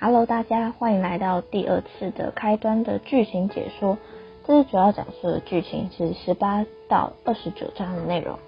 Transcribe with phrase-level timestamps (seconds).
[0.00, 3.98] Hello，大家欢迎来到第二次的开端的剧情解说。
[4.46, 8.38] 这次主要讲述的剧情是十八到二十九章的内容。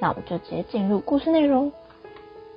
[0.00, 1.70] 那我们就直接进入故事内容。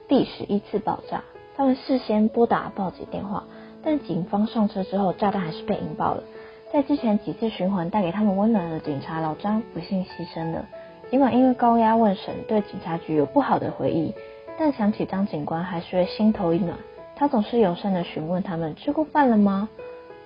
[0.07, 1.23] 第十一次爆炸，
[1.57, 3.43] 他们事先拨打报警电话，
[3.83, 6.23] 但警方上车之后，炸弹还是被引爆了。
[6.71, 10.65] 在之前几次循环带给他们温暖的警察老张不幸牺牲了。
[11.09, 14.13] 尽管因为高压问审对警察局有不好的回忆，
[14.59, 16.77] 但想起张警官还是会心头一暖。
[17.15, 19.69] 他总是友善的询问他们吃过饭了吗？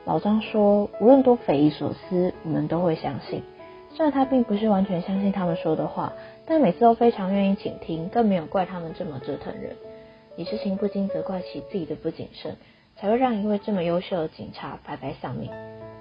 [0.05, 3.43] 老张说，无论多匪夷所思，我们都会相信。
[3.93, 6.11] 虽然他并不是完全相信他们说的话，
[6.45, 9.75] 但每次都非常愿意倾听，更没有怪他们这么折腾人。
[10.35, 12.55] 李世情不禁责怪起自己的不谨慎，
[12.95, 15.51] 才会让一位这么优秀的警察白白丧命。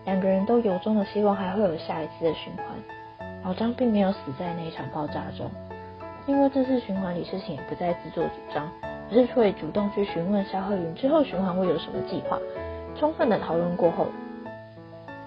[0.07, 2.67] 两个人都由衷的希望还会有下一次的循环。
[3.45, 5.51] 老张并没有死在那一场爆炸中，
[6.27, 8.71] 因为这次循环李世情也不再自作主张。
[9.13, 12.39] 而是会主动去询问肖鹤云之后循环会有什么计划。
[12.97, 14.07] 充分的讨论过后，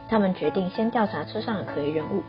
[0.08, 2.23] 他们决定先调查车上的可疑人物。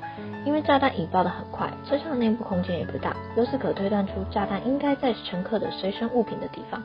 [0.44, 6.82] 因为炸弹引爆的很快，车上的内部空间也不大，由此可推断出炸弹应该在乘客的随身物品的地方。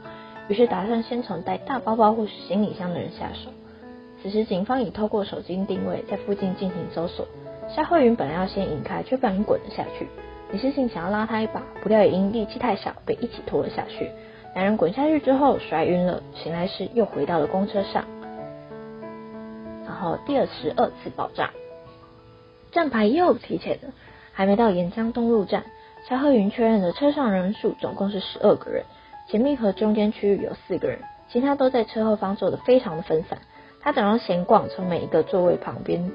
[0.47, 3.50] 于是打算先从带大包包或是行李箱的人下手。
[4.22, 7.25] 此时警方已透过手机定位在附近进行搜索。
[7.75, 10.08] 肖鹤云本来要先引开，却不小心滚了下去。
[10.52, 14.09] 李世信想要拉他一把，不料也因力气太小，被一起拖了下去。
[14.56, 18.06] 两人滚下去之后摔晕了，醒来时又回到了公车上。
[19.86, 21.52] 然后第二十二次爆炸，
[22.72, 23.94] 站牌又提前了，
[24.34, 25.64] 还没到沿江东路站。
[26.08, 28.84] 肖鹤云确认的车上人数总共是十二个人，
[29.28, 33.38] 前面和中间区域有四个人，其他都在车后方坐的非常的分散。
[33.81, 36.12] 他等到闲逛，从每一个座位旁边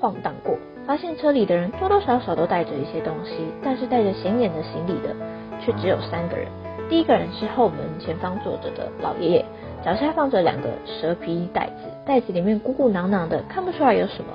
[0.00, 5.14] 晃荡过，发现车里的人多多少少都带着一些东西，但是带着显眼的行李的
[5.60, 6.46] 却只有三个人。
[6.88, 9.44] 第一个人是后门前方坐着的老爷爷，
[9.84, 14.32] 脚下放着两个蛇皮袋子，袋子里面鼓鼓囊囊的，看不出来有什么，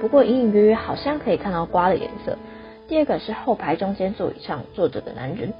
[0.00, 2.36] 不过隐隐约约好像可以看到瓜的颜色。
[2.88, 5.54] 第二个是后排中间座椅上坐着的男人，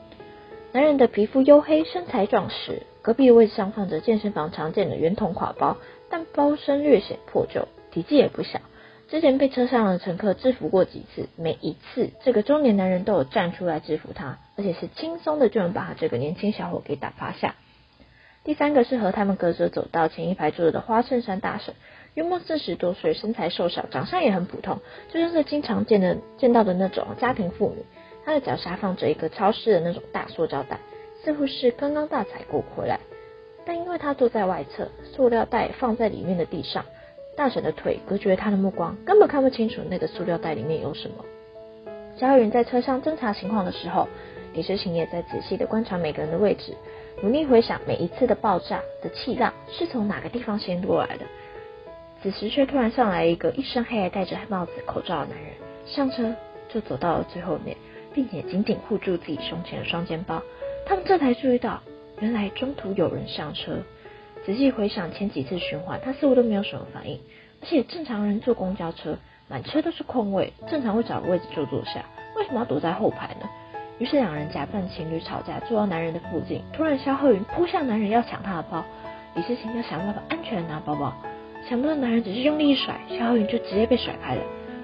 [0.73, 2.83] 男人的皮肤黝黑，身材壮实。
[3.01, 5.77] 隔壁位置上放着健身房常见的圆筒挎包，
[6.11, 8.59] 但包身略显破旧，体积也不小。
[9.15, 17.55] 之前被车上的乘客制服过几次，每一次这个中年男人都有站出来制服他，而且是轻松的就能把他这个年轻小伙给打趴下。
[18.43, 21.77] 第三个是和他们隔着走道前一排坐着的花衬衫大婶，
[22.15, 24.81] 约莫四十多岁，身材瘦小，长相也很普通，
[25.13, 27.85] 就像是经常见的见到的那种家庭妇女。
[28.25, 30.81] 她的脚下放着一个超市的那种大塑胶袋，
[31.23, 32.99] 似乎是刚刚大采购回来，
[33.65, 36.85] 但因为她坐在外侧，塑料袋放在里面的地上。
[37.37, 41.25] 大婶的腿隔绝他的目光，根本看不清楚那个塑料袋里面有什么。
[42.17, 44.09] 小云在车上侦查情况的时候，
[44.53, 46.77] 李世情也在仔细的观察每个人的位置，
[47.23, 51.25] 努力回想每一次的爆炸的气浪是从哪个地方先落来的。
[52.23, 55.53] 此时却突然上来一个一身黑、戴着帽子、口罩的男人，
[55.87, 56.33] 上车
[56.69, 57.77] 就走到了最后面，
[58.15, 60.41] 并且紧紧护住自己胸前的双肩包。
[60.87, 61.83] 他们这才注意到，
[62.21, 63.79] 原来中途有人上车。
[64.45, 67.19] 仔细回想前几次循环，他似乎都没有什么反应。
[67.63, 69.17] 而且正常人坐公交车，
[69.49, 72.05] 满车都是空位，正常会找个位置就坐下，
[72.37, 73.49] 为什么要躲在后排呢？
[73.99, 76.63] 于是两人假扮情侣吵架，坐到男人的附近。
[76.73, 78.85] 突然，肖鹤云扑向男人要抢他的包，
[79.35, 81.15] 李世情要想办法安全拿包包。
[81.67, 84.43] 想不到男人只是用力一甩，肖鹤云就直接被甩开了。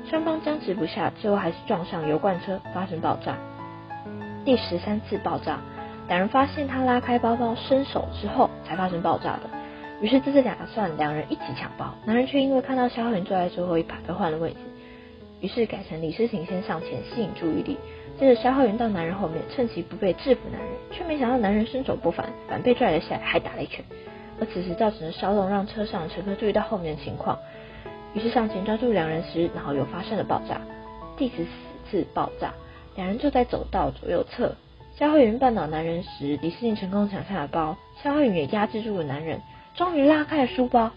[0.09, 3.37] 双方僵持不下，最后还是撞上油罐车，发生爆炸。
[4.45, 5.61] 第十三次爆炸。
[6.11, 9.43] 两人发现他拉开包包伸手之后才发生爆炸的，
[10.01, 14.57] 于是这次打算两人一起抢包，男人却因为看到肖云坐在最后一排而换了位置，
[15.41, 17.79] 于是改成李诗情先上前吸引注意力，
[18.19, 23.85] 接着肖浩云到男人后面趁其不备制服男人，却没想到男人身手不凡，反被拽了下来还打了一拳，
[24.41, 27.39] 而此时造成的骚动让车上乘客注意到后面的情况，
[28.15, 30.61] 于是上前抓住两人时，然后又发生了爆炸，
[31.17, 31.49] 第十四
[31.89, 32.53] 次爆炸，
[32.97, 34.53] 两人就在走道左右侧。
[35.01, 37.75] 肖慧云绊倒男人时，李世信成功抢下了包。
[38.03, 39.41] 肖慧云也压制住了男人，
[39.75, 40.91] 终于拉开了书包，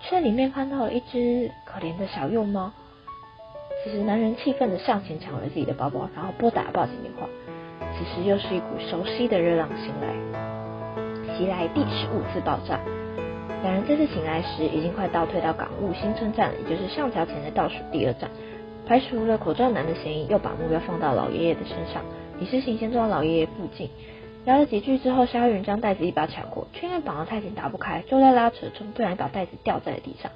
[0.00, 2.70] 却里面看到了一只可怜的小幼猫。
[3.82, 7.26] 此时，男人气愤的上前抢了自己的包包，然后拨打报警电话。
[7.96, 12.78] 此时，又是一股熟悉的热浪袭来，袭来第十五次爆炸。
[13.62, 18.28] 两人这次醒来时，已经快倒退到港务新村站，也就是上桥前的倒数第二站。
[18.86, 22.04] 排除了口罩男的嫌疑，又把目标放到老爷爷的身上。
[22.40, 23.90] 李世行先坐到老爷爷附近，
[24.44, 30.30] 聊了几句之后，肖云将袋子一把抢过，却因为绑得太紧打不开，就在拉扯中，突然把袋子掉在了地上。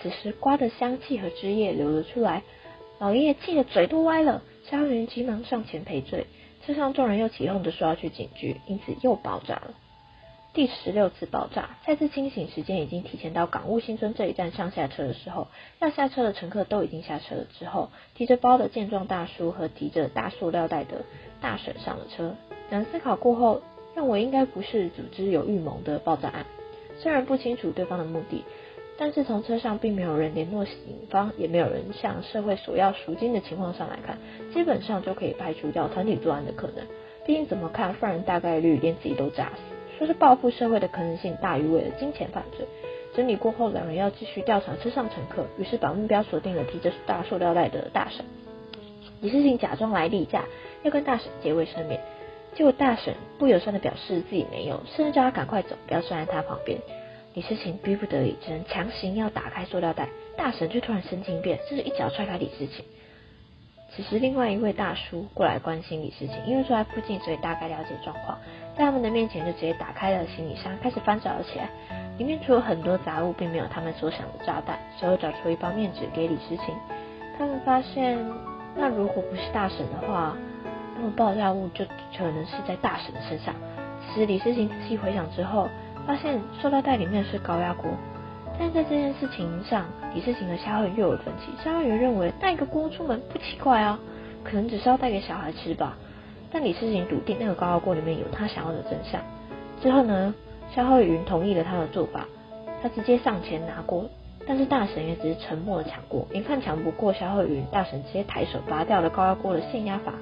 [0.00, 2.42] 此时瓜的香气和汁液流了出来，
[2.98, 6.26] 老爷爷气得嘴都歪了，肖云急忙上前赔罪，
[6.66, 9.74] 车上众人又起哄着说要去警局，因此又爆炸了。
[10.58, 15.46] 第十六次爆炸，再次清醒时间已经提前到港务新村这一站上下车的时候，
[15.78, 17.44] 要下车的乘客都已经下车了。
[17.56, 21.04] 之后，提着包的健壮大叔和提着大塑料袋的
[21.40, 22.34] 大婶上了车。
[22.70, 23.62] 等思考过后，
[23.94, 26.44] 认为应该不是组织有预谋的爆炸案。
[26.98, 28.42] 虽然不清楚对方的目的，
[28.98, 30.74] 但是从车上并没有人联络警
[31.08, 34.18] 方，也没有人向社会索要赎金的情况上来看，
[34.52, 36.84] 基本上就可以排除掉团体作案的可能。
[37.24, 39.77] 毕竟怎么看，犯人大概率连自己都炸死。
[39.98, 42.64] 说是报复社会的可能性大于为了金钱犯罪。
[43.14, 48.24] 整理过后，两人要继续调查车上乘客，于是把目标锁定了提着大塑料袋的大婶。
[49.20, 50.44] 李世情假装来例假，
[50.84, 52.00] 要跟大婶结为生面，
[52.54, 56.78] 结果大婶不友善的表示自己没有，甚至叫他赶快走，不要站在他旁边。
[57.34, 62.84] 李世情逼不得已，只能强行要打开塑料袋，大婶却突然神经变，甚至一脚踹开李世情。
[63.90, 68.38] 此时，另外一位大叔过来关心李世清，因为住在附近，所以大概了解状况。
[68.78, 71.68] 在他们的面前就直接打开了行李箱，开始翻找了起来。
[72.16, 74.78] 里面除了很多杂物，并没有他们所想的炸弹。
[74.96, 76.74] 随后找出一包面纸给李诗情。
[77.36, 78.16] 他们发现，
[78.76, 80.36] 那如果不是大婶的话，
[80.96, 81.84] 那么爆炸物就
[82.16, 83.52] 可能是在大婶的身上。
[84.06, 85.68] 其实李诗情仔细回想之后，
[86.06, 87.90] 发现塑料袋里面是高压锅。
[88.60, 91.52] 但在这件事情上，李世情和夏慧又有分歧。
[91.64, 93.98] 夏慧认为带一个锅出门不奇怪啊，
[94.44, 95.96] 可能只是要带给小孩吃吧。
[96.50, 99.20] 但李世行笃定那个高压锅里面有他想要的真相。
[99.82, 100.34] 之后呢，
[100.74, 102.26] 肖慧云同意了他的做法，
[102.82, 104.08] 他直接上前拿锅，
[104.46, 106.26] 但是大神也只是沉默的抢过。
[106.32, 110.14] 眼看抢不过肖慧云，大神直接抬手拔掉了高压锅的限压阀，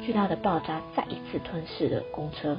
[0.00, 2.58] 巨大的爆炸再一次吞噬了公车。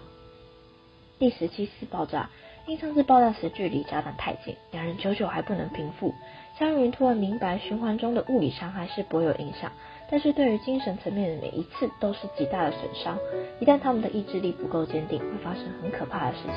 [1.20, 2.30] 第十七次爆炸，
[2.66, 6.14] 因上次爆炸时距离炸弹太近，两人久久还不能平复。
[6.60, 9.72] 肖慧云突然明白，循环中的物理伤害是不会有影响。
[10.14, 13.18] 但是对于精神层面的每一次都是极大的损伤，
[13.60, 16.54] 一旦他们的意志力不够坚定，会发生很可怕的事情。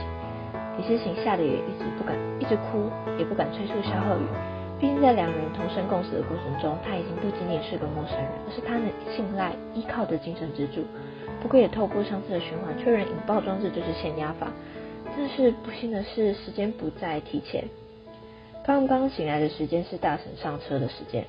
[0.77, 4.29] 李诗情吓得也一直不敢，一直哭，也不敢催促肖鹤宇。
[4.79, 10.85] 毕竟在两人同生共死的过程中，他已经不仅仅是个陌生人，而是他能信赖、依靠的精神支柱。
[11.41, 14.53] 不过也透过上次的循环确认，引爆装置就是限压阀。
[15.17, 17.65] 但是不幸的是，时间不再提前。
[18.67, 21.25] 刚刚醒来的时间是大神上车的时间。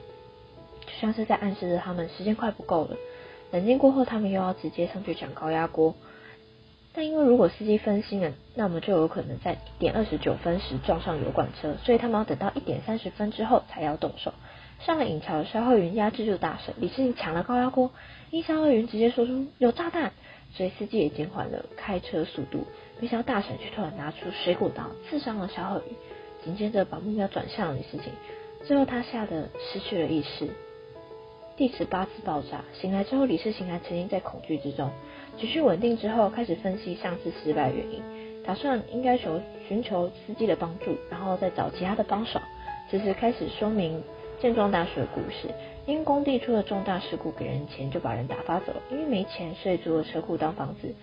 [0.85, 2.97] 就像是在暗示着他们时间快不够了。
[3.51, 5.95] 冷静过后，他们又要直接上去抢高压锅。
[6.94, 14.33] 但因为如果司机分心了，那么就有可能在一点二十九分时撞上油管车，所以他们要等到一点三十分之后才要动手。
[14.79, 17.91] 上了引桥的肖慧云压制住大神，李世情抢了高压锅，
[18.31, 20.12] 因肖慧云直接说出有炸弹，
[20.53, 22.65] 所以司机也减缓了开车速度。
[23.00, 25.95] 没想到大婶却突然拿出水果刀刺伤了肖慧云，
[26.44, 28.12] 紧接着把目标转向了李世情，
[28.65, 30.50] 最后他吓得失去了意识。
[31.57, 34.92] 第十八次爆炸，醒来之后，李世行还沉浸在恐惧之中。
[35.39, 38.00] 情绪稳定之后，开始分析上次失败原因，
[38.45, 42.39] 打算应该求寻求司机的帮助，然后再找其他的帮手。
[42.92, 44.04] 此时开始说明
[44.39, 45.51] 健壮大叔的故事。
[45.88, 48.81] 因工地出了重大事故，给人钱就把人打发走了。
[48.92, 50.94] 因为没钱，所以租了车库当房子，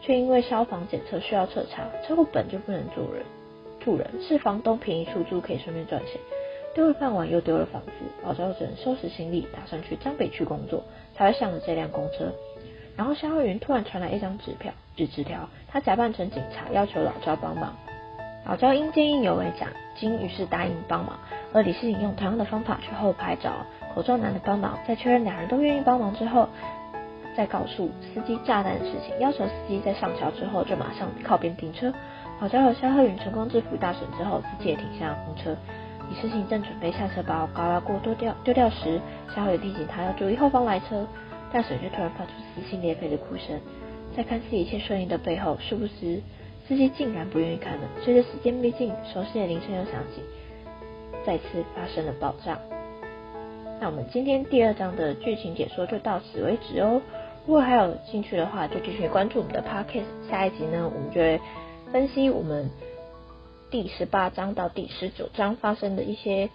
[0.00, 3.24] 却因为消防检测需要彻查，车库本就不能住人，
[3.80, 6.20] 住人是房东便宜出租，可以顺便赚钱。
[6.74, 7.90] 丢了饭碗，又丢了房子，
[8.22, 10.84] 老赵只能收拾行李，打算去江北区工作，
[11.14, 12.32] 才会上了这辆公车。
[12.96, 17.74] 然后肖慧云突然传来一张纸票，纸纸条，他假扮成警察，要求老赵帮忙。
[18.46, 21.18] 老赵因见义勇为奖金，于是答应帮忙。
[21.52, 23.52] 而李世颖用同样的方法去后排找
[23.94, 26.48] 口罩男的帮忙，在确认两人都愿意帮忙之后，
[27.36, 31.92] 再告诉司机炸弹的事情，要求司机在上桥之后就马上靠边停车。
[32.40, 35.56] 老赵和肖慧云成功制服大婶之后，司机也停下了公车。
[36.10, 39.00] 李世情正准备下车把高压锅丢掉丢掉时，
[39.32, 41.06] 夏慧提醒他要注意后方来车，
[41.52, 43.58] 但水却突然发出撕心裂肺的哭声。
[44.16, 46.20] 在看似一切顺利的背后，殊不知
[46.66, 47.80] 司机竟然不愿意开门。
[48.02, 50.20] 随着时间逼近，熟悉的铃声又响起，
[51.24, 52.58] 再次发生了爆炸。
[53.80, 57.00] 那我们今天第二章的剧情解说就到此为止哦。
[57.46, 60.28] 如果还有兴趣的话，就继续关注我们的 podcast。
[60.28, 61.40] 下一集呢，我们就会
[61.92, 62.68] 分析我们。
[63.70, 66.50] 第十八章到第十九章发生的一些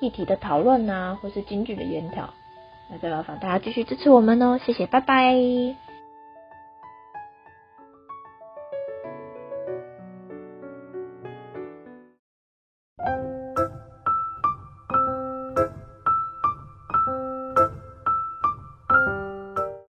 [0.00, 2.30] 议题的讨论啊，或是京剧的研讨，
[2.90, 5.85] 那再麻烦大家继续支持我们哦，谢谢，拜拜。